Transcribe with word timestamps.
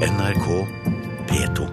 NRK 0.00 0.66
P2. 1.28 1.66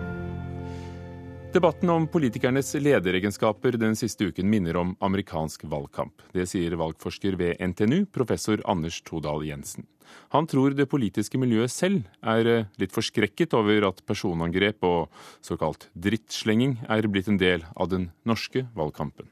Debatten 1.53 1.90
om 1.90 2.07
politikernes 2.11 2.73
lederegenskaper 2.76 3.77
den 3.80 3.96
siste 3.96 4.28
uken 4.28 4.50
minner 4.52 4.76
om 4.81 4.89
amerikansk 5.00 5.63
valgkamp. 5.71 6.25
Det 6.35 6.43
sier 6.51 6.75
valgforsker 6.75 7.37
ved 7.39 7.63
NTNU, 7.63 8.01
professor 8.11 8.59
Anders 8.67 8.99
Todal 9.07 9.47
Jensen. 9.47 9.87
Han 10.35 10.43
tror 10.43 10.75
det 10.75 10.89
politiske 10.91 11.39
miljøet 11.39 11.71
selv 11.71 12.03
er 12.19 12.51
eh, 12.51 12.67
litt 12.83 12.91
forskrekket 12.91 13.55
over 13.55 13.87
at 13.94 14.03
personangrep 14.03 14.83
og 14.83 15.07
såkalt 15.39 15.87
drittslenging 15.96 16.82
er 16.84 17.07
blitt 17.07 17.32
en 17.32 17.39
del 17.39 17.64
av 17.80 17.96
den 17.96 18.09
norske 18.28 18.68
valgkampen. 18.75 19.32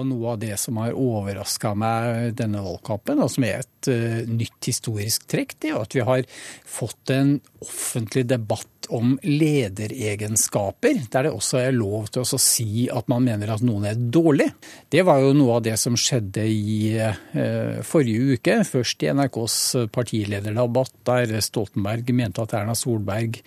Og 0.00 0.08
noe 0.08 0.34
av 0.34 0.40
det 0.40 0.56
som 0.60 0.80
har 0.80 0.96
overraska 0.96 1.74
meg 1.78 2.34
denne 2.38 2.62
valgkampen, 2.64 3.20
og 3.20 3.32
som 3.32 3.46
er 3.46 3.62
et 3.62 3.90
uh, 3.92 4.20
nytt 4.28 4.70
historisk 4.70 5.28
trekk, 5.30 5.58
det 5.60 5.74
er 5.74 5.80
at 5.80 5.96
vi 5.96 6.04
har 6.06 6.26
fått 6.68 7.12
en 7.14 7.38
offentlig 7.60 8.24
debatt 8.30 8.68
om 8.90 9.12
lederegenskaper, 9.22 11.02
der 11.12 11.26
det 11.26 11.32
også 11.34 11.60
er 11.60 11.76
lov 11.76 12.08
til 12.10 12.24
å 12.24 12.40
si 12.40 12.86
at 12.90 13.06
man 13.12 13.22
mener 13.26 13.52
at 13.52 13.62
noen 13.62 13.84
er 13.90 14.00
dårlig. 14.00 14.48
Det 14.90 15.04
var 15.06 15.20
jo 15.22 15.34
noe 15.36 15.58
av 15.58 15.64
det 15.68 15.76
som 15.78 15.98
skjedde 15.98 16.46
i 16.48 16.96
uh, 16.98 17.80
forrige 17.86 18.38
uke. 18.40 18.56
Først 18.66 19.04
i 19.04 19.12
NRKs 19.14 19.58
partilederdebatt, 19.94 20.96
der 21.06 21.36
Stoltenberg 21.44 22.10
mente 22.16 22.42
at 22.42 22.56
Erna 22.56 22.74
Solberg 22.78 23.38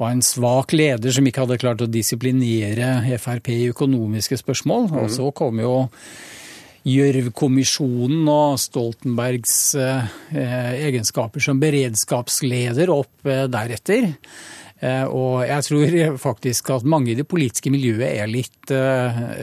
var 0.00 0.14
en 0.14 0.24
svak 0.24 0.74
leder 0.74 1.12
som 1.14 1.28
ikke 1.28 1.44
hadde 1.44 1.60
klart 1.60 1.84
å 1.84 1.90
disiplinere 1.90 2.96
Frp 3.20 3.52
i 3.52 3.68
økonomiske 3.70 4.40
spørsmål. 4.40 4.90
Og 5.04 5.12
så 5.12 5.30
kom 5.36 5.60
jo 5.62 5.74
Gjørv-kommisjonen 6.88 8.28
og 8.32 8.56
Stoltenbergs 8.60 9.56
eh, 9.76 10.06
egenskaper 10.86 11.42
som 11.44 11.60
beredskapsleder 11.60 12.92
opp 12.94 13.28
eh, 13.28 13.44
deretter. 13.52 14.06
Eh, 14.80 15.04
og 15.04 15.42
jeg 15.44 15.66
tror 15.66 15.96
faktisk 16.26 16.70
at 16.72 16.88
mange 16.88 17.12
i 17.12 17.18
det 17.18 17.26
politiske 17.28 17.72
miljøet 17.72 18.06
er 18.08 18.30
litt 18.30 18.72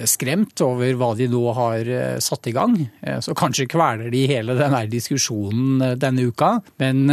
skremt 0.09 0.64
over 0.66 0.98
hva 0.98 1.12
de 1.20 1.28
nå 1.30 1.44
har 1.58 1.89
satt 2.23 2.48
i 2.50 2.56
gang. 2.56 2.78
Så 3.22 3.36
kanskje 3.38 3.67
kveler 3.70 4.09
de 4.14 4.23
hele 4.32 4.56
denne 4.58 4.86
diskusjonen 4.89 6.00
denne 6.00 6.30
uka. 6.32 6.56
Men 6.80 7.04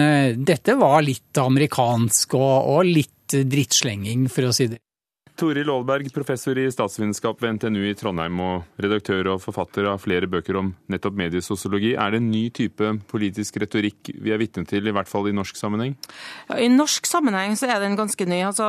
dette 0.46 0.78
var 0.78 1.02
litt 1.02 1.42
amerikansk 1.42 2.38
og 2.38 2.86
litt 2.86 3.34
drittslenging, 3.34 4.28
for 4.30 4.46
å 4.46 4.54
si 4.54 4.70
det 4.70 4.83
Toril 5.34 5.66
Aalberg, 5.66 6.12
professor 6.14 6.58
i 6.62 6.68
statsvitenskap 6.70 7.40
ved 7.42 7.56
NTNU 7.56 7.88
i 7.88 7.94
Trondheim 7.98 8.38
og 8.38 8.78
redaktør 8.78 9.32
og 9.32 9.40
forfatter 9.42 9.88
av 9.90 9.98
flere 9.98 10.28
bøker 10.30 10.54
om 10.60 10.68
nettopp 10.92 11.16
mediesosiologi. 11.18 11.90
Er 11.98 12.14
det 12.14 12.20
en 12.20 12.28
ny 12.30 12.42
type 12.54 12.92
politisk 13.10 13.58
retorikk 13.58 14.12
vi 14.14 14.30
er 14.30 14.38
vitne 14.38 14.62
til, 14.70 14.86
i 14.86 14.92
hvert 14.94 15.10
fall 15.10 15.26
i 15.26 15.34
norsk 15.34 15.58
sammenheng? 15.58 15.96
Ja, 16.46 16.60
I 16.62 16.68
norsk 16.70 17.10
sammenheng 17.10 17.56
så 17.58 17.66
er 17.66 17.82
den 17.82 17.98
ganske 17.98 18.28
ny. 18.30 18.44
Altså, 18.46 18.68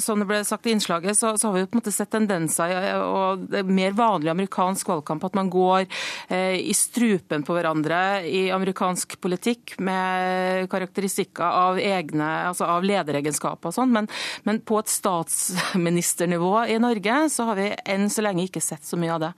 som 0.00 0.22
det 0.22 0.28
ble 0.30 0.40
sagt 0.48 0.64
i 0.64 0.72
innslaget, 0.72 1.18
så, 1.20 1.34
så 1.36 1.50
har 1.50 1.58
vi 1.58 1.66
på 1.66 1.76
en 1.76 1.82
måte 1.82 1.92
sett 1.92 2.14
tendenser 2.16 2.72
og 3.02 3.44
det 3.52 3.60
er 3.60 3.76
mer 3.76 3.92
vanlig 3.98 4.32
amerikansk 4.32 4.88
valgkamp 4.94 5.28
at 5.28 5.36
man 5.36 5.52
går 5.52 5.84
eh, 6.32 6.56
i 6.64 6.72
strupen 6.76 7.44
på 7.44 7.58
hverandre 7.58 8.00
i 8.24 8.46
amerikansk 8.56 9.18
politikk 9.20 9.76
med 9.84 10.64
karakteristikker 10.72 11.44
av 11.44 11.82
egne, 11.82 12.32
altså 12.48 12.72
av 12.72 12.88
lederegenskaper 12.88 13.68
og 13.68 13.76
sånn, 13.76 13.92
men, 13.92 14.08
men 14.48 14.64
på 14.64 14.80
et 14.80 14.96
statsminister 14.96 16.05
ministernivå 16.06 16.66
i 16.66 16.78
Norge, 16.78 17.30
så 17.30 17.44
har 17.44 17.56
vi 17.56 17.74
enn 17.84 18.08
så 18.10 18.22
lenge 18.22 18.46
ikke 18.46 18.60
sett 18.62 18.84
så 18.84 18.96
mye 18.96 19.14
av 19.14 19.20
det. 19.20 19.32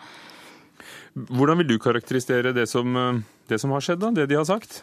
Hvordan 1.14 1.58
vil 1.58 1.68
du 1.68 1.78
karakterisere 1.78 2.52
det 2.52 2.68
som, 2.68 2.96
eh, 2.96 3.20
det 3.48 3.58
som 3.58 3.70
har 3.70 3.80
skjedd, 3.80 4.00
da? 4.00 4.10
Det 4.10 4.28
de 4.28 4.36
har 4.36 4.44
sagt? 4.44 4.82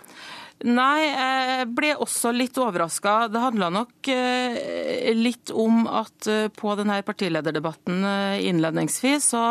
Nei, 0.63 1.03
jeg 1.03 1.65
ble 1.75 1.89
også 1.99 2.31
litt 2.31 2.55
overraska. 2.57 3.27
Det 3.27 3.41
handla 3.43 3.67
nok 3.75 4.07
eh, 4.07 5.11
litt 5.11 5.51
om 5.51 5.83
at 5.83 6.29
eh, 6.31 6.47
på 6.47 6.71
denne 6.79 7.01
partilederdebatten 7.03 8.05
eh, 8.07 8.45
innledningsvis 8.47 9.27
så 9.35 9.43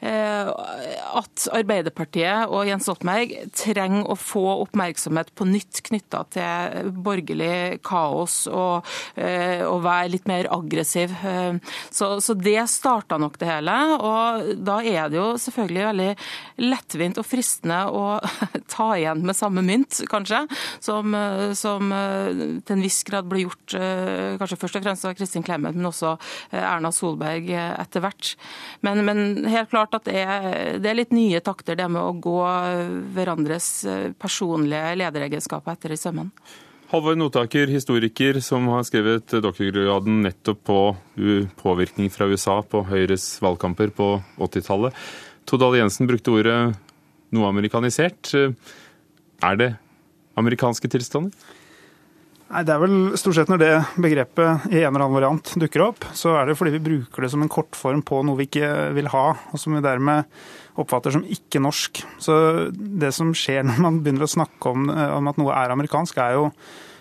at 0.00 1.44
Arbeiderpartiet 1.52 2.50
og 2.50 2.64
Jens 2.68 2.86
Stoltenberg 2.86 3.32
trenger 3.56 4.06
å 4.08 4.16
få 4.16 4.42
oppmerksomhet 4.62 5.32
på 5.36 5.44
nytt 5.48 5.82
knytta 5.86 6.22
til 6.32 6.90
borgerlig 7.04 7.80
kaos 7.84 8.46
og, 8.48 8.88
å 9.20 9.76
være 9.84 10.12
litt 10.14 10.28
mer 10.30 10.48
aggressiv. 10.52 11.12
Så, 11.92 12.08
så 12.24 12.36
det 12.38 12.64
starta 12.72 13.18
nok 13.20 13.36
det 13.42 13.50
hele. 13.50 13.76
Og 13.98 14.50
da 14.64 14.78
er 14.80 15.12
det 15.12 15.20
jo 15.20 15.28
selvfølgelig 15.42 15.86
veldig 15.90 16.10
lettvint 16.64 17.20
og 17.20 17.28
fristende 17.28 17.82
å 17.92 18.06
ta 18.74 18.90
igjen 18.96 19.26
med 19.26 19.36
samme 19.36 19.64
mynt, 19.66 20.00
kanskje 20.10 20.39
som, 20.80 21.14
eh, 21.14 21.52
som 21.58 21.92
eh, 21.92 22.30
til 22.64 22.76
en 22.76 22.84
viss 22.84 23.02
grad 23.08 23.28
ble 23.30 23.44
gjort 23.44 23.74
eh, 23.78 24.36
kanskje 24.40 24.58
først 24.60 24.78
og 24.80 24.86
fremst 24.86 25.08
av 25.08 25.16
Kristin 25.18 25.44
Clemet, 25.46 25.76
men 25.76 25.88
også 25.88 26.16
Erna 26.54 26.92
Solberg 26.94 27.50
etter 27.50 28.04
hvert. 28.04 28.34
Men, 28.86 29.04
men 29.06 29.46
helt 29.50 29.70
klart 29.72 29.94
at 29.96 30.08
det 30.08 30.16
er, 30.22 30.48
det 30.80 30.90
er, 30.90 30.98
litt 30.98 31.14
nye 31.14 31.40
takter, 31.44 31.78
det 31.78 31.86
med 31.90 32.02
å 32.02 32.16
gå 32.20 32.38
hverandres 33.14 33.68
personlige 34.20 34.96
lederegenskaper 35.00 35.76
etter 35.76 35.94
i 35.94 35.98
sømmene. 36.00 36.32
Halvor 36.90 37.14
Notaker, 37.14 37.70
historiker 37.70 38.40
som 38.42 38.66
har 38.72 38.82
skrevet 38.88 39.36
doktorgraden 39.44 40.24
nettopp 40.24 40.62
på 40.66 40.78
påvirkning 41.60 42.10
fra 42.10 42.26
USA 42.26 42.58
på 42.66 42.82
Høyres 42.88 43.26
valgkamper 43.42 43.92
på 43.94 44.08
80-tallet. 44.42 44.96
Todal 45.46 45.78
Jensen 45.78 46.10
brukte 46.10 46.34
ordet 46.34 46.58
noe 47.34 47.50
amerikanisert. 47.50 48.32
Er 48.34 49.60
det 49.60 49.70
amerikanske 50.40 50.90
tilstander? 50.90 51.34
Nei, 52.50 52.64
Det 52.66 52.74
er 52.74 52.82
vel 52.82 52.96
stort 53.20 53.36
sett 53.38 53.50
når 53.50 53.60
det 53.62 53.74
begrepet 54.02 54.70
i 54.72 54.80
en 54.82 54.90
eller 54.90 55.04
annen 55.04 55.14
variant 55.14 55.52
dukker 55.62 55.84
opp, 55.84 56.06
så 56.18 56.34
er 56.40 56.50
det 56.50 56.56
fordi 56.58 56.74
vi 56.78 56.82
bruker 56.88 57.22
det 57.22 57.30
som 57.30 57.44
en 57.44 57.52
kortform 57.52 58.02
på 58.02 58.24
noe 58.26 58.40
vi 58.40 58.48
ikke 58.48 58.90
vil 58.96 59.10
ha, 59.12 59.26
og 59.52 59.62
som 59.62 59.76
vi 59.76 59.84
dermed 59.84 60.26
oppfatter 60.80 61.14
som 61.14 61.26
ikke 61.26 61.62
norsk. 61.62 62.02
Så 62.22 62.34
det 62.74 63.12
som 63.14 63.30
skjer 63.36 63.62
når 63.68 63.82
man 63.84 64.00
begynner 64.02 64.26
å 64.26 64.34
snakke 64.34 64.72
om, 64.72 64.90
eh, 64.90 65.12
om 65.14 65.30
at 65.30 65.38
noe 65.38 65.54
er 65.54 65.76
amerikansk, 65.76 66.18
er 66.18 66.38
jo 66.40 66.48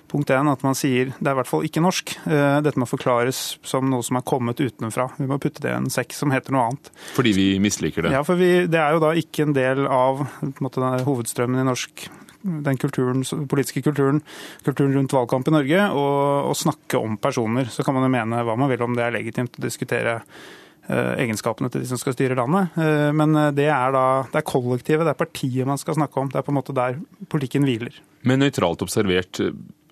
punkt 0.10 0.32
én 0.34 0.50
at 0.50 0.64
man 0.66 0.78
sier 0.78 1.12
det 1.18 1.28
er 1.28 1.36
i 1.36 1.40
hvert 1.40 1.50
fall 1.50 1.66
ikke 1.66 1.84
norsk. 1.86 2.16
Eh, 2.30 2.62
dette 2.66 2.82
må 2.82 2.88
forklares 2.90 3.58
som 3.66 3.90
noe 3.90 4.06
som 4.06 4.18
er 4.18 4.26
kommet 4.30 4.62
utenfra. 4.62 5.10
Vi 5.18 5.30
må 5.30 5.40
putte 5.42 5.62
det 5.66 5.74
i 5.74 5.78
en 5.78 5.90
sekk 5.94 6.14
som 6.18 6.34
heter 6.34 6.54
noe 6.54 6.70
annet. 6.70 6.90
Fordi 7.18 7.34
vi 7.34 7.50
misliker 7.62 8.06
det? 8.06 8.14
Ja, 8.14 8.24
for 8.26 8.40
vi, 8.40 8.68
det 8.70 8.82
er 8.82 8.98
jo 8.98 9.04
da 9.04 9.14
ikke 9.18 9.48
en 9.48 9.58
del 9.58 9.86
av 9.86 10.26
en 10.42 10.56
måte, 10.62 10.94
hovedstrømmen 11.06 11.62
i 11.62 11.70
norsk 11.70 12.10
den 12.42 12.80
kulturen, 12.80 13.24
politiske 13.50 13.84
kulturen, 13.84 14.22
kulturen 14.66 14.94
rundt 14.96 15.14
valgkamp 15.14 15.50
i 15.50 15.56
Norge, 15.56 15.84
og, 15.92 16.50
og, 16.52 16.56
snakke 16.58 17.00
om 17.00 17.18
personer. 17.22 17.70
Så 17.72 17.84
kan 17.86 17.98
man 17.98 18.08
jo 18.08 18.14
mene 18.14 18.44
hva 18.48 18.56
man 18.60 18.72
vil 18.72 18.86
om 18.86 18.96
det 18.98 19.06
er 19.06 19.16
legitimt 19.18 19.60
å 19.60 19.66
diskutere 19.66 20.20
uh, 20.22 21.16
egenskapene 21.20 21.72
til 21.72 21.84
de 21.84 21.90
som 21.90 22.00
skal 22.02 22.16
styre 22.16 22.38
landet. 22.40 22.78
Uh, 22.80 23.10
men 23.16 23.36
eh, 23.36 23.52
det 23.58 23.68
er 23.74 23.96
da 23.96 24.06
det 24.30 24.42
er 24.42 24.48
kollektivet, 24.48 25.04
det 25.08 25.16
er 25.16 25.20
partiet 25.20 25.68
man 25.70 25.82
skal 25.82 26.00
snakke 26.00 26.22
om. 26.22 26.32
Det 26.32 26.40
er 26.40 26.48
på 26.48 26.54
en 26.54 26.60
måte 26.62 26.78
der 26.78 27.02
politikken 27.32 27.68
hviler. 27.68 28.00
Men 28.28 28.44
nøytralt 28.44 28.84
observert, 28.86 29.42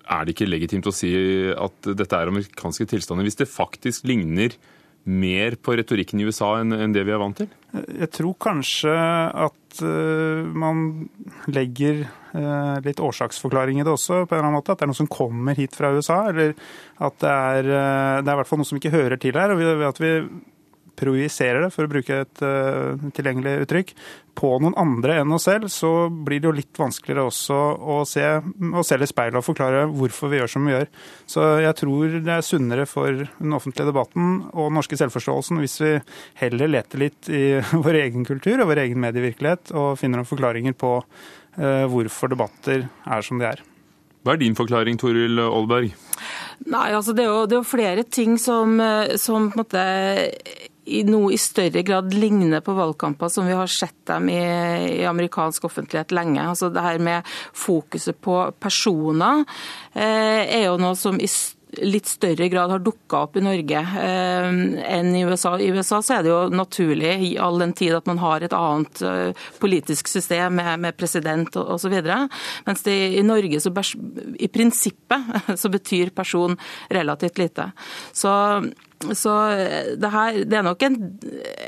er 0.07 0.23
det 0.23 0.35
ikke 0.35 0.47
legitimt 0.47 0.87
å 0.87 0.95
si 0.95 1.11
at 1.51 1.91
dette 1.99 2.15
er 2.15 2.31
amerikanske 2.31 2.87
tilstander, 2.93 3.27
hvis 3.27 3.39
det 3.41 3.51
faktisk 3.51 4.07
ligner 4.07 4.55
mer 5.07 5.55
på 5.63 5.77
retorikken 5.79 6.19
i 6.19 6.27
USA 6.27 6.57
enn 6.61 6.93
det 6.95 7.05
vi 7.07 7.15
er 7.15 7.21
vant 7.21 7.39
til? 7.39 7.49
Jeg 7.73 8.09
tror 8.15 8.37
kanskje 8.41 8.93
at 9.47 9.81
man 10.57 11.07
legger 11.51 12.05
Eh, 12.37 12.81
litt 12.85 12.99
årsaksforklaring 12.99 13.79
i 13.79 13.85
det 13.85 13.93
også, 13.93 14.25
på 14.25 14.35
en 14.35 14.39
eller 14.39 14.49
annen 14.49 14.59
måte. 14.59 14.73
At 14.73 14.81
det 14.81 14.87
er 14.87 14.91
noe 14.91 14.99
som 14.99 15.09
kommer 15.09 15.57
hit 15.57 15.77
fra 15.77 15.93
USA. 15.95 16.19
Eller 16.29 16.53
at 16.99 17.17
det 17.23 17.31
er, 17.31 17.71
eh, 17.71 18.21
det 18.21 18.29
er 18.29 18.35
i 18.35 18.39
hvert 18.41 18.49
fall 18.49 18.61
noe 18.61 18.69
som 18.69 18.79
ikke 18.79 18.93
hører 18.93 19.17
til 19.17 19.33
her. 19.33 19.51
og 19.51 19.87
at 19.87 20.01
vi 20.01 20.11
projiserer 20.97 21.65
det, 21.65 21.73
for 21.73 21.85
å 21.85 21.91
bruke 21.91 22.21
et 22.23 22.41
uh, 22.43 22.97
tilgjengelig 23.15 23.65
uttrykk, 23.65 23.93
på 24.37 24.49
noen 24.61 24.75
andre 24.77 25.15
enn 25.21 25.33
oss 25.33 25.47
selv, 25.47 25.69
så 25.73 26.09
blir 26.09 26.41
det 26.41 26.49
jo 26.49 26.55
litt 26.57 26.77
vanskeligere 26.77 27.25
også 27.25 27.57
å 27.57 27.97
se 28.05 28.25
oss 28.77 28.91
selv 28.91 29.07
i 29.07 29.09
speilet 29.09 29.39
og 29.39 29.45
forklare 29.47 29.87
hvorfor 29.89 30.29
vi 30.29 30.41
gjør 30.41 30.51
som 30.53 30.67
vi 30.67 30.75
gjør. 30.75 30.91
Så 31.29 31.45
jeg 31.63 31.77
tror 31.79 32.17
det 32.17 32.35
er 32.35 32.45
sunnere 32.45 32.85
for 32.89 33.23
den 33.25 33.55
offentlige 33.57 33.89
debatten 33.89 34.35
og 34.51 34.67
den 34.67 34.77
norske 34.77 34.99
selvforståelsen 34.99 35.63
hvis 35.63 35.79
vi 35.81 35.95
heller 36.43 36.73
leter 36.75 37.01
litt 37.07 37.31
i 37.33 37.45
vår 37.87 38.01
egen 38.03 38.27
kultur 38.29 38.61
og 38.61 38.69
vår 38.69 38.83
egen 38.85 39.01
medievirkelighet 39.05 39.73
og 39.77 39.97
finner 40.01 40.21
noen 40.21 40.29
forklaringer 40.29 40.77
på 40.77 40.99
uh, 40.99 41.85
hvorfor 41.89 42.35
debatter 42.35 42.85
er 42.85 43.25
som 43.25 43.41
de 43.41 43.49
er. 43.49 43.65
Hva 44.27 44.35
er 44.35 44.41
din 44.41 44.57
forklaring, 44.57 44.97
Toril 44.99 45.39
Aalberg? 45.39 45.93
Nei, 46.67 46.87
altså 46.91 47.13
det 47.15 47.23
er, 47.23 47.29
jo, 47.31 47.43
det 47.47 47.55
er 47.55 47.61
jo 47.61 47.67
flere 47.69 48.03
ting 48.03 48.33
som, 48.41 48.73
eh, 48.81 49.13
som 49.21 49.45
på 49.53 49.55
en 49.55 49.61
måte 49.61 49.83
i 50.87 51.03
noe 51.07 51.33
i 51.35 51.41
større 51.41 51.83
grad 51.85 52.13
ligner 52.15 52.63
på 52.63 52.75
valgkamper 52.77 53.31
som 53.31 53.47
vi 53.47 53.57
har 53.57 53.67
sett 53.71 53.99
dem 54.07 54.29
i, 54.31 54.39
i 55.01 55.03
amerikansk 55.07 55.67
offentlighet 55.67 56.15
lenge. 56.15 56.41
Altså 56.43 56.71
det 56.71 56.85
her 56.85 57.01
med 57.03 57.27
fokuset 57.55 58.17
på 58.23 58.39
personer 58.63 59.43
eh, 59.93 60.47
er 60.47 60.67
jo 60.69 60.79
noe 60.81 60.95
som 60.99 61.19
i 61.19 61.29
litt 61.83 62.07
større 62.07 62.47
grad 62.49 62.71
har 62.71 62.79
dukka 62.79 63.19
opp 63.25 63.37
i 63.37 63.43
Norge 63.43 63.81
eh, 64.01 64.47
enn 64.95 65.11
i 65.15 65.23
USA. 65.27 65.57
I 65.59 65.69
USA 65.75 65.99
så 66.01 66.17
er 66.17 66.23
det 66.23 66.31
jo 66.31 66.39
naturlig, 66.53 67.11
i 67.27 67.33
all 67.41 67.59
den 67.61 67.75
tid 67.77 67.97
at 67.97 68.07
man 68.09 68.21
har 68.23 68.45
et 68.45 68.55
annet 68.55 69.01
eh, 69.05 69.45
politisk 69.61 70.07
system 70.07 70.57
med, 70.61 70.73
med 70.85 70.97
president 70.97 71.59
osv. 71.59 71.97
Mens 72.65 72.87
det, 72.87 72.97
i 73.19 73.25
Norge 73.25 73.61
så 73.61 73.73
i 74.39 74.49
prinsippet 74.51 75.41
så 75.61 75.73
betyr 75.73 76.15
person 76.15 76.57
relativt 76.89 77.43
lite. 77.43 77.71
Så 78.15 78.31
så 78.97 79.33
eh, 79.51 79.93
det, 79.97 80.09
her, 80.09 80.37
det 80.49 80.57
er 80.57 80.63
nok 80.65 80.83
en, 80.87 80.95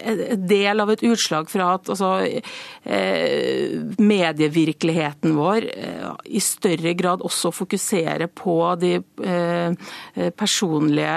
en, 0.01 0.21
del 0.49 0.81
av 0.81 0.89
et 0.93 1.03
utslag 1.05 1.49
fra 1.51 1.75
at 1.75 1.89
altså, 1.93 2.09
eh, 2.25 3.75
medievirkeligheten 4.01 5.35
vår 5.37 5.67
eh, 5.69 6.07
i 6.25 6.41
større 6.41 6.95
grad 6.97 7.21
også 7.25 7.51
fokuserer 7.53 8.27
på 8.33 8.55
de 8.81 8.97
personlige 10.37 11.15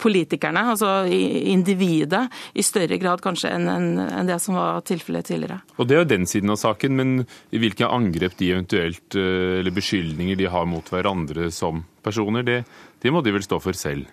politikerne, 0.00 0.62
altså 0.72 0.90
individet, 1.08 2.26
i 2.54 2.64
større 2.64 2.98
grad 3.02 3.22
kanskje 3.24 3.52
enn 3.54 3.68
en, 3.70 4.28
det 4.28 4.38
som 4.42 4.58
var 4.58 4.84
tilfellet 4.86 5.26
tidligere. 5.28 5.58
Og 5.76 5.88
Det 5.88 5.96
er 5.96 6.04
jo 6.04 6.10
den 6.10 6.26
siden 6.28 6.52
av 6.52 6.60
saken, 6.60 6.96
men 6.98 7.16
hvilke 7.50 7.88
angrep 7.88 8.36
de 8.38 8.52
eventuelt, 8.54 9.16
eller 9.16 9.74
beskyldninger 9.74 10.38
de 10.38 10.50
har 10.52 10.68
mot 10.70 10.92
hverandre 10.92 11.50
som 11.54 11.84
personer, 12.06 12.46
det, 12.46 12.60
det 13.02 13.12
må 13.14 13.24
de 13.24 13.34
vel 13.34 13.44
stå 13.46 13.60
for 13.62 13.76
selv? 13.78 14.06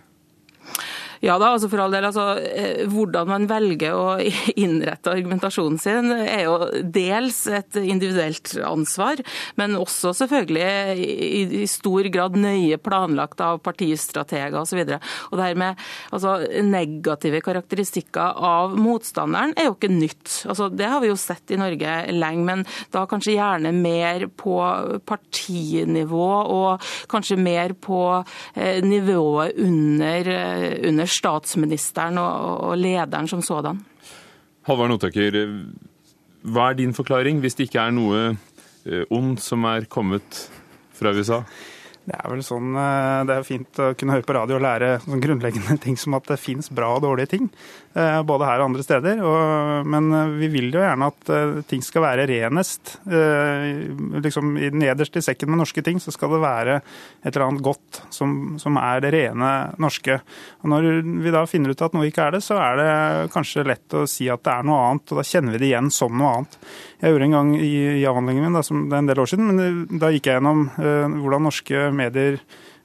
Ja 1.24 1.38
da, 1.40 1.54
altså 1.54 1.70
for 1.72 1.80
all 1.80 1.94
del. 1.94 2.04
Altså, 2.04 2.25
eh, 2.44 2.84
hvordan 2.92 3.30
man 3.30 3.46
velger 3.48 3.96
å 3.96 4.18
innrette 4.66 5.14
argumentasjonen 5.14 5.80
sin 5.80 6.12
er 6.12 6.44
jo 6.50 6.58
dels 6.84 7.46
et 7.48 7.80
individuelt 7.80 8.52
ansvar, 8.68 9.22
men 9.60 9.78
også 9.80 10.12
selvfølgelig 10.20 10.98
i, 11.00 11.64
stor 11.72 12.10
grad 12.12 12.36
nøye 12.36 12.80
planlagt 12.84 13.40
av 13.44 13.62
partistrateger 13.64 14.58
osv. 14.60 14.81
Og, 14.84 15.08
og 15.31 15.40
det 15.40 15.48
her 15.48 15.62
med 15.62 15.86
altså, 16.12 16.36
negative 16.68 17.40
karakteristikker 17.46 18.44
av 18.44 18.75
motstanderen 18.75 19.56
er 19.56 19.70
jo 19.70 19.78
ikke 19.78 19.94
nytt. 19.94 20.42
Altså, 20.52 20.68
det 20.74 20.92
har 20.92 21.00
vi 21.04 21.14
jo 21.14 21.18
sett 21.20 21.56
i 21.56 21.62
Norge 21.62 21.96
lenge, 22.12 22.44
men 22.50 22.66
da 22.92 23.06
kanskje 23.08 23.38
gjerne 23.38 23.72
mer 23.78 24.28
på 24.28 24.58
partinivå 25.08 26.30
og 26.58 26.92
kanskje 27.12 27.40
mer 27.40 27.78
på 27.80 28.04
eh, 28.12 28.84
nivået 28.84 29.56
under, 29.64 30.34
eh, 30.36 30.70
under 30.92 31.12
statsministeren 31.13 32.19
og, 32.21 32.74
lederen 32.80 33.30
som 33.30 33.44
sådan. 33.45 33.80
Halvard 34.68 34.94
Notaker, 34.94 35.38
hva 36.44 36.69
er 36.71 36.80
din 36.80 36.95
forklaring, 36.95 37.39
hvis 37.44 37.57
det 37.60 37.69
ikke 37.69 37.83
er 37.83 37.95
noe 37.95 38.24
eh, 38.31 39.04
ondt 39.12 39.44
som 39.44 39.65
er 39.69 39.88
kommet 39.92 40.45
fra 40.95 41.13
USA? 41.15 41.44
Det 42.03 42.17
er 42.17 42.31
vel 42.33 42.41
sånn, 42.44 42.73
eh, 42.75 43.21
det 43.29 43.35
er 43.38 43.45
fint 43.47 43.79
å 43.79 43.94
kunne 43.95 44.17
høre 44.17 44.27
på 44.27 44.35
radio 44.35 44.57
og 44.57 44.63
lære 44.65 44.89
sånn 45.05 45.23
grunnleggende 45.23 45.77
ting 45.85 45.95
som 46.00 46.17
at 46.17 46.27
det 46.27 46.41
finnes 46.41 46.67
bra 46.75 46.89
og 46.97 47.05
dårlige 47.05 47.31
ting. 47.38 47.47
Eh, 47.95 48.19
både 48.27 48.50
her 48.50 48.59
og 48.59 48.71
andre 48.71 48.83
steder. 48.83 49.21
men 49.88 50.09
eh, 50.11 50.33
vi 50.41 50.50
vil 50.51 50.67
jo 50.73 50.81
gjerne 50.83 51.07
at 51.07 51.31
ting 51.69 51.83
skal 51.85 52.03
være 52.03 52.27
renest. 52.27 52.97
Liksom 53.07 54.55
Nederst 54.75 55.15
i 55.15 55.23
sekken 55.23 55.51
med 55.51 55.61
norske 55.61 55.83
ting 55.85 56.01
så 56.03 56.11
skal 56.11 56.33
det 56.33 56.41
være 56.44 56.75
et 57.23 57.31
eller 57.31 57.45
annet 57.47 57.63
godt 57.63 58.01
som, 58.11 58.57
som 58.59 58.77
er 58.81 59.00
det 59.05 59.13
rene 59.15 59.51
norske. 59.79 60.19
Og 60.63 60.71
Når 60.73 60.89
vi 61.23 61.33
da 61.33 61.45
finner 61.47 61.71
ut 61.71 61.85
at 61.85 61.95
noe 61.95 62.09
ikke 62.09 62.27
er 62.27 62.35
det, 62.35 62.44
så 62.44 62.59
er 62.59 62.79
det 62.81 62.91
kanskje 63.33 63.67
lett 63.67 63.95
å 63.95 64.03
si 64.09 64.27
at 64.31 64.44
det 64.44 64.57
er 64.57 64.67
noe 64.67 64.81
annet. 64.89 65.07
Og 65.07 65.21
da 65.21 65.27
kjenner 65.27 65.55
vi 65.55 65.63
det 65.63 65.71
igjen 65.71 65.91
som 65.94 66.17
noe 66.19 66.35
annet. 66.39 66.59
Jeg 67.00 67.13
gjorde 67.13 67.29
en 67.29 67.38
gang 67.38 67.55
i, 67.59 67.73
i 68.01 68.05
avhandlingen 68.09 68.47
min, 68.47 68.59
da, 68.59 68.63
som 68.65 68.85
det 68.89 68.97
er 68.97 69.05
en 69.05 69.11
del 69.11 69.23
år 69.23 69.31
siden, 69.31 69.50
men 69.51 70.00
da 70.01 70.11
gikk 70.11 70.29
jeg 70.29 70.39
gjennom 70.39 70.67
hvordan 70.73 71.47
norske 71.47 71.88
medier 71.98 72.40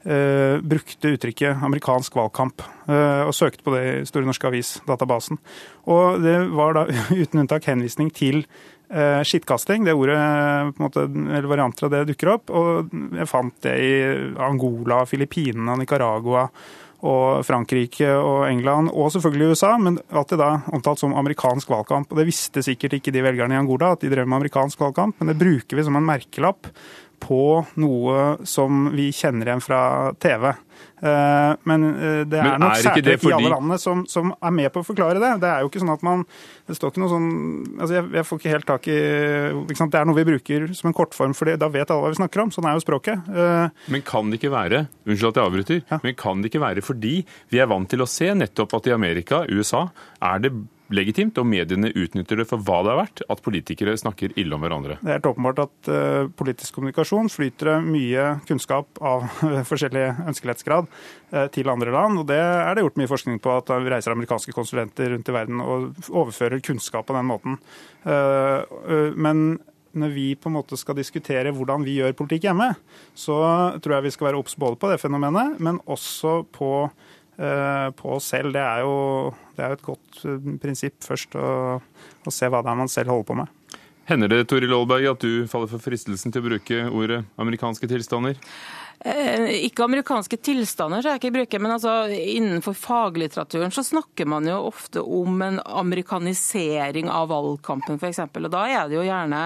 eh, 0.05 0.61
brukte 0.61 1.15
uttrykket 1.17 1.63
'amerikansk 1.63 2.15
valgkamp' 2.15 2.65
eh, 2.89 3.27
og 3.27 3.35
søkte 3.35 3.65
på 3.65 3.75
det 3.75 3.85
i 3.85 4.07
Store 4.07 4.25
norske 4.25 4.49
avis-databasen. 4.49 5.39
Og 5.87 6.23
det 6.23 6.39
var 6.51 6.75
da 6.75 6.87
uten 7.23 7.41
unntak 7.45 7.65
henvisning 7.65 8.11
til 8.11 8.45
eh, 8.91 9.23
skittkasting. 9.23 9.85
Det 9.85 9.95
ordet, 9.95 10.19
en 10.19 10.75
måte, 10.79 11.07
eller 11.07 11.49
varianter 11.49 11.89
av 11.89 11.95
det 11.95 12.05
dukker 12.13 12.35
opp. 12.35 12.51
Og 12.51 12.93
jeg 13.17 13.29
fant 13.29 13.55
det 13.63 13.79
i 13.79 13.95
Angola, 14.39 15.05
Filippinene, 15.07 15.79
Nicaragua 15.79 16.49
og 17.07 17.45
Frankrike 17.47 18.09
og 18.19 18.49
England, 18.49 18.91
og 18.91 19.13
selvfølgelig 19.15 19.55
USA, 19.55 19.77
men 19.79 20.01
alltid 20.11 20.41
da 20.41 20.49
omtalt 20.75 20.99
som 20.99 21.15
amerikansk 21.15 21.71
valgkamp. 21.71 22.11
Og 22.11 22.19
Det 22.19 22.27
visste 22.27 22.63
sikkert 22.63 22.99
ikke 22.99 23.13
de 23.15 23.23
velgerne 23.23 23.55
i 23.55 23.61
Angola, 23.61 23.93
at 23.93 24.03
de 24.03 24.11
drev 24.11 24.27
med 24.27 24.41
amerikansk 24.41 24.81
valgkamp, 24.81 25.15
men 25.21 25.31
det 25.31 25.39
bruker 25.39 25.79
vi 25.79 25.85
som 25.87 25.95
en 25.95 26.09
merkelapp 26.09 26.67
på 27.21 27.43
noe 27.83 28.23
som 28.49 28.89
vi 28.95 29.11
kjenner 29.15 29.51
igjen 29.51 29.63
fra 29.65 29.81
TV. 30.23 30.51
Eh, 30.99 31.53
men 31.69 31.85
eh, 31.89 32.23
det 32.27 32.39
er, 32.39 32.45
men 32.45 32.55
er 32.57 32.63
nok 32.63 32.79
særtrekk 32.83 33.21
fordi... 33.23 33.31
i 33.31 33.37
alle 33.37 33.51
landene 33.53 33.79
som, 33.79 34.05
som, 34.11 34.33
er 34.35 34.55
med 34.55 34.71
på 34.75 34.83
å 34.83 34.87
forklare 34.87 35.21
det. 35.23 35.33
Det 35.43 35.51
er 35.51 35.63
jo 35.63 35.71
ikke 35.71 35.83
sånn 35.83 35.93
at 35.95 36.05
man 36.07 36.25
Det 36.67 36.75
står 36.75 36.93
ikke 36.93 37.03
noe 37.05 37.13
sånn 37.13 37.29
altså 37.79 37.99
jeg, 37.99 38.07
jeg 38.19 38.29
får 38.29 38.41
ikke 38.41 38.55
helt 38.55 38.69
tak 38.69 38.89
i 38.91 38.97
Det 38.99 40.01
er 40.01 40.09
noe 40.09 40.19
vi 40.19 40.27
bruker 40.29 40.67
som 40.79 40.91
en 40.91 40.97
kortform, 40.97 41.37
for 41.39 41.51
da 41.51 41.71
vet 41.73 41.93
alle 41.93 42.07
hva 42.07 42.15
vi 42.15 42.21
snakker 42.21 42.45
om. 42.45 42.55
Sånn 42.55 42.67
er 42.71 42.79
jo 42.79 42.85
språket. 42.87 43.31
Eh, 43.31 43.85
men 43.95 44.07
kan 44.07 44.31
det 44.31 44.41
ikke 44.41 44.55
være 44.55 44.87
Unnskyld 45.09 45.31
at 45.31 45.39
jeg 45.41 45.51
avbryter. 45.51 45.85
Ja. 45.93 46.01
Men 46.05 46.19
kan 46.19 46.43
det 46.43 46.51
ikke 46.53 46.65
være 46.65 46.85
fordi 46.85 47.15
vi 47.53 47.63
er 47.63 47.71
vant 47.71 47.89
til 47.91 48.03
å 48.05 48.11
se 48.11 48.33
nettopp 48.37 48.75
at 48.79 48.91
i 48.91 48.97
Amerika, 48.97 49.45
USA, 49.49 49.87
er 50.25 50.43
det 50.45 50.53
legitimt, 50.95 51.39
og 51.41 51.47
mediene 51.49 51.91
utnytter 51.93 52.41
det 52.41 52.47
for 52.49 52.63
hva 52.65 52.81
det 52.85 52.93
er 52.93 52.99
verdt, 53.03 53.23
at 53.29 53.43
politikere 53.45 53.97
snakker 54.01 54.35
ille 54.41 54.57
om 54.57 54.65
hverandre? 54.65 54.99
Det 55.03 55.11
er 55.11 55.19
helt 55.19 55.31
åpenbart 55.31 55.63
at 55.65 55.91
uh, 55.93 56.31
politisk 56.39 56.79
kommunikasjon 56.79 57.31
flyter 57.33 57.73
det 57.73 57.79
mye 57.87 58.27
kunnskap 58.49 59.01
av 59.05 59.27
uh, 59.43 59.61
forskjellig 59.71 60.05
ønskelighetsgrad 60.31 60.89
uh, 60.89 61.47
til 61.55 61.73
andre 61.73 61.95
land. 61.95 62.23
og 62.23 62.29
Det 62.31 62.41
er 62.41 62.71
det 62.75 62.87
gjort 62.87 63.01
mye 63.01 63.13
forskning 63.13 63.43
på, 63.45 63.57
at 63.61 63.73
vi 63.85 63.95
reiser 63.95 64.17
amerikanske 64.17 64.57
konsulenter 64.57 65.13
rundt 65.15 65.29
i 65.29 65.37
verden 65.37 65.65
og 65.65 65.91
overfører 66.09 66.65
kunnskap 66.65 67.09
på 67.09 67.17
den 67.17 67.29
måten. 67.29 67.61
men 69.17 69.59
når 69.99 70.11
vi 70.15 70.35
på 70.37 70.49
en 70.49 70.55
måte 70.55 70.77
skal 70.77 70.97
diskutere 70.97 71.53
hvordan 71.53 71.85
vi 71.85 71.97
gjør 71.99 72.17
politikk 72.17 72.47
hjemme, 72.49 72.69
så 73.17 73.39
tror 73.83 73.95
jeg 73.97 74.07
vi 74.07 74.13
skal 74.15 74.29
være 74.29 74.41
obs 74.41 74.57
både 74.57 74.79
på 74.81 74.91
det 74.91 75.01
fenomenet, 75.01 75.59
men 75.61 75.81
også 75.87 76.43
på 76.55 76.89
Eh, 76.89 77.28
på 77.39 78.17
oss 78.17 78.33
selv. 78.33 78.51
Det 78.57 78.63
er 78.65 78.83
jo 78.83 78.97
det 79.59 79.67
er 79.67 79.75
et 79.75 79.85
godt 79.85 80.21
eh, 80.25 80.51
prinsipp 80.63 81.03
først 81.05 81.35
å, 81.39 81.79
å 81.83 82.35
se 82.35 82.49
hva 82.51 82.63
det 82.63 82.71
er 82.71 82.79
man 82.79 82.91
selv 82.91 83.13
holder 83.13 83.29
på 83.29 83.39
med. 83.41 83.55
Hender 84.09 84.31
det 84.31 84.45
Toril 84.49 84.73
Aalberg, 84.73 85.11
at 85.11 85.25
du 85.25 85.49
faller 85.51 85.69
for 85.69 85.83
fristelsen 85.85 86.33
til 86.33 86.41
å 86.41 86.47
bruke 86.47 86.85
ordet 86.87 87.25
amerikanske 87.43 87.91
tilstander? 87.91 88.39
Eh, 89.01 89.65
ikke 89.69 89.85
amerikanske 89.85 90.37
tilstander, 90.43 91.03
så 91.03 91.13
jeg 91.13 91.21
ikke 91.21 91.35
bruker, 91.37 91.61
men 91.63 91.77
altså, 91.77 91.93
innenfor 92.11 92.75
faglitteraturen 92.75 93.71
så 93.71 93.85
snakker 93.87 94.27
man 94.27 94.49
jo 94.49 94.57
ofte 94.67 95.05
om 95.05 95.39
en 95.45 95.61
amerikanisering 95.63 97.07
av 97.07 97.29
valgkampen, 97.31 98.01
f.eks. 98.03 98.25
Og 98.27 98.49
da 98.51 98.65
er 98.67 98.89
det 98.91 98.99
jo 98.99 99.05
gjerne 99.07 99.43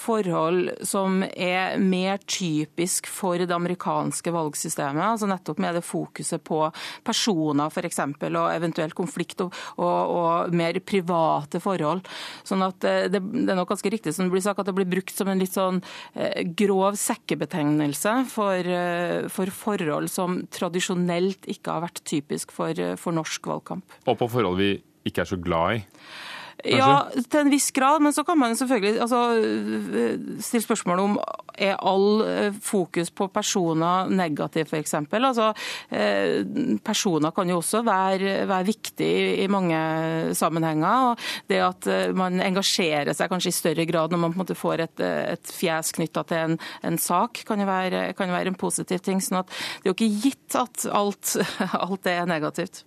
forhold 0.00 0.70
som 0.88 1.20
er 1.36 1.76
mer 1.82 2.22
typisk 2.24 3.10
for 3.12 3.36
det 3.36 3.52
amerikanske 3.52 4.32
valgsystemet. 4.32 5.04
altså 5.04 5.28
Nettopp 5.28 5.60
med 5.60 5.76
det 5.76 5.84
fokuset 5.84 6.40
på 6.40 6.62
personer, 7.04 7.68
f.eks., 7.68 8.00
og 8.24 8.48
eventuelt 8.54 8.96
konflikt 8.96 9.44
og, 9.44 9.52
og, 9.76 10.16
og, 10.16 10.56
mer 10.56 10.80
private 10.80 11.60
forhold. 11.60 12.08
Sånn 12.46 12.64
at 12.64 12.88
eh, 12.88 13.04
det, 13.12 13.20
det, 13.20 13.50
er 13.52 13.60
nok 13.60 13.74
ganske 13.74 13.92
riktig 13.92 14.16
som 14.16 14.24
det 14.24 14.38
blir 14.38 14.46
sagt, 14.48 14.64
at 14.64 14.72
det 14.72 14.76
blir 14.80 14.88
brukt 14.88 15.12
som 15.12 15.28
en 15.28 15.44
litt 15.44 15.52
sånn 15.52 15.82
eh, 16.16 16.40
grov 16.56 16.96
sekkebetegnelse 16.96 18.16
for 18.32 18.74
for 19.32 19.50
forhold 19.52 20.10
som 20.12 20.42
tradisjonelt 20.52 21.48
ikke 21.50 21.74
har 21.74 21.84
vært 21.86 22.02
typisk 22.08 22.54
for, 22.54 22.72
eh, 22.76 22.96
for 23.00 23.16
norsk 23.16 23.50
valgkamp. 23.50 23.98
Og 24.06 24.18
på 24.20 24.30
forhold 24.30 24.60
vi 24.60 24.70
ikke 25.04 25.24
er 25.24 25.30
så 25.30 25.40
glad 25.40 25.80
i? 25.80 25.84
Kanskje? 26.62 26.78
Ja, 26.78 27.24
til 27.30 27.40
en 27.42 27.52
viss 27.52 27.70
grad. 27.74 28.02
Men 28.04 28.14
så 28.16 28.24
kan 28.24 28.38
man 28.38 28.56
selvfølgelig 28.56 29.00
altså, 29.04 29.20
stille 30.44 30.64
spørsmål 30.64 31.02
om 31.02 31.18
er 31.54 31.76
all 31.78 32.24
eh, 32.26 32.56
fokus 32.62 33.12
på 33.14 33.28
personer 33.30 34.10
negativ, 34.10 34.66
f.eks. 34.70 34.94
Altså, 34.94 35.52
personer 36.84 37.34
kan 37.34 37.50
jo 37.50 37.60
også 37.60 37.82
være, 37.86 38.46
være 38.50 38.66
viktig 38.66 39.12
i 39.44 39.46
mange 39.50 39.78
sammenhenger. 40.34 41.10
og 41.12 41.18
Det 41.48 41.60
at 41.62 41.88
man 42.16 42.40
engasjerer 42.42 43.14
seg 43.14 43.30
kanskje 43.30 43.52
i 43.52 43.58
større 43.58 43.86
grad 43.88 44.12
når 44.12 44.22
man 44.22 44.34
på 44.34 44.38
en 44.38 44.44
måte 44.44 44.58
får 44.58 44.84
et, 44.86 45.04
et 45.04 45.54
fjes 45.54 45.92
knytta 45.94 46.24
til 46.28 46.42
en, 46.42 46.58
en, 46.82 46.98
sak, 46.98 47.44
kan 47.46 47.60
jo, 47.60 47.68
være, 47.68 48.06
kan 48.18 48.30
jo 48.30 48.36
være 48.36 48.54
en 48.54 48.58
positiv 48.58 49.04
ting. 49.04 49.22
sånn 49.22 49.42
at 49.42 49.52
Det 49.52 49.88
er 49.88 49.92
jo 49.92 49.96
ikke 49.96 50.12
gitt 50.26 50.58
at 50.58 50.88
alt, 50.90 51.36
alt 51.86 52.10
er 52.10 52.26
negativt. 52.30 52.84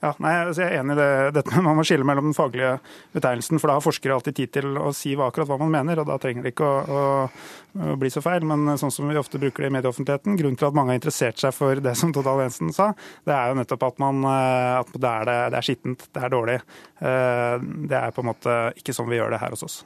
Ja, 0.00 0.14
nei, 0.16 0.32
altså 0.46 0.62
jeg 0.62 0.72
er 0.72 0.80
enig 0.80 0.94
i 0.94 0.98
det, 1.00 1.08
dette 1.36 1.52
med 1.52 1.66
man 1.66 1.76
må 1.76 1.82
skille 1.84 2.06
mellom 2.08 2.30
den 2.30 2.36
faglige 2.36 2.70
betegnelsen. 3.12 3.60
For 3.60 3.68
da 3.68 3.76
har 3.76 3.84
forskere 3.84 4.16
alltid 4.16 4.38
tid 4.38 4.52
til 4.54 4.78
å 4.80 4.94
si 4.96 5.12
akkurat 5.12 5.50
hva 5.50 5.58
man 5.60 5.74
mener, 5.74 6.00
og 6.00 6.08
da 6.08 6.16
trenger 6.22 6.46
det 6.46 6.54
ikke 6.54 6.64
å, 6.64 6.78
å, 6.80 7.02
å, 7.76 7.98
bli 8.00 8.12
så 8.12 8.22
feil. 8.24 8.46
Men 8.48 8.78
sånn 8.80 8.94
som 8.94 9.10
vi 9.10 9.20
ofte 9.20 9.40
bruker 9.42 9.66
det 9.66 9.72
i 9.72 9.76
medieoffentligheten, 9.76 10.40
grunnen 10.40 10.56
til 10.60 10.70
at 10.70 10.78
mange 10.78 10.94
har 10.94 11.00
interessert 11.02 11.42
seg 11.42 11.52
for 11.56 11.84
det 11.84 11.92
som 12.00 12.14
Total 12.16 12.40
Jensen 12.46 12.72
sa, 12.76 12.90
det 13.28 13.36
er 13.36 13.52
jo 13.52 13.60
nettopp 13.60 13.88
at, 13.90 14.00
man, 14.00 14.24
eh, 14.32 14.72
at 14.80 14.96
det, 14.96 15.12
er 15.12 15.28
det, 15.28 15.38
det 15.52 15.60
er 15.60 15.68
skittent, 15.68 16.08
det 16.08 16.24
er 16.24 16.36
dårlig. 16.36 16.58
Eh, 17.04 17.70
det 17.92 18.00
er 18.00 18.16
på 18.16 18.24
en 18.24 18.32
måte 18.32 18.60
ikke 18.80 18.96
sånn 18.96 19.10
vi 19.12 19.20
gjør 19.20 19.36
det 19.36 19.44
her 19.44 19.52
hos 19.52 19.68
oss. 19.68 19.82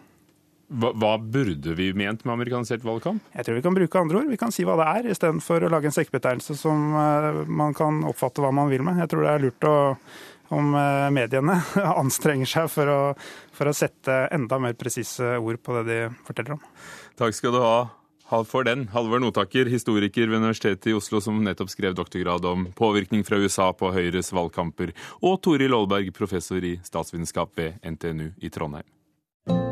Hva, 0.68 0.90
hva, 0.96 1.14
burde 1.18 1.74
vi 1.76 1.90
ment 1.96 2.22
med 2.24 2.34
amerikanisert 2.34 2.84
valgkamp? 2.86 3.22
Jeg 3.36 3.46
tror 3.46 3.58
vi 3.58 3.64
kan 3.64 3.76
bruke 3.76 4.00
andre 4.00 4.22
ord. 4.22 4.30
Vi 4.32 4.40
kan 4.40 4.54
si 4.54 4.64
hva 4.64 4.78
det 4.80 4.86
er, 4.90 5.10
istedenfor 5.12 5.66
å 5.66 5.72
lage 5.72 5.90
en 5.90 5.96
sekkebetegnelse 5.96 6.56
som 6.58 6.86
man 6.92 7.76
kan 7.76 8.00
oppfatte 8.08 8.44
hva 8.44 8.52
man 8.54 8.72
vil 8.72 8.84
med. 8.86 9.02
Jeg 9.02 9.12
tror 9.12 9.26
det 9.26 9.34
er 9.34 9.44
lurt 9.44 9.68
å 9.68 9.74
om 10.48 10.74
eh, 10.74 11.10
mediene 11.14 11.58
anstrenger 12.00 12.48
seg 12.48 12.70
for 12.72 12.90
å, 12.90 13.00
for 13.54 13.70
å 13.70 13.76
sette 13.76 14.24
enda 14.34 14.60
mer 14.62 14.76
presise 14.78 15.36
ord 15.38 15.60
på 15.62 15.78
det 15.80 15.84
de 15.88 16.00
forteller 16.26 16.56
om. 16.58 16.64
Takk 17.18 17.36
skal 17.36 17.54
du 17.54 17.62
ha 17.62 17.76
for 18.48 18.66
den. 18.66 18.88
Halvor 18.90 19.20
Notaker, 19.22 19.68
historiker 19.70 20.26
ved 20.26 20.40
Universitetet 20.40 20.88
i 20.90 20.96
Oslo 20.96 21.20
som 21.22 21.36
nettopp 21.44 21.70
skrev 21.70 21.94
doktorgrad 21.94 22.46
om 22.50 22.66
påvirkning 22.74 23.22
fra 23.22 23.38
USA 23.38 23.68
på 23.76 23.92
Høyres 23.94 24.32
valgkamper, 24.34 24.90
og 25.22 25.38
Toril 25.44 25.76
Aalberg, 25.76 26.10
professor 26.16 26.64
i 26.64 26.74
statsvitenskap 26.82 27.54
ved 27.60 27.78
NTNU 27.84 28.32
i 28.42 28.50
Trondheim. 28.50 28.88